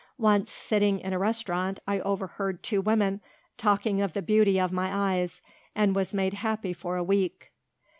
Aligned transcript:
Once, 0.17 0.51
sitting 0.51 0.97
in 0.99 1.13
a 1.13 1.19
restaurant, 1.19 1.79
I 1.87 1.99
overheard 1.99 2.63
two 2.63 2.81
women 2.81 3.21
talking 3.55 4.01
of 4.01 4.13
the 4.13 4.23
beauty 4.23 4.59
of 4.59 4.71
my 4.71 4.89
eyes 4.91 5.43
and 5.75 5.95
was 5.95 6.11
made 6.11 6.33
happy 6.33 6.73
for 6.73 6.97
a 6.97 7.03
week." 7.03 7.51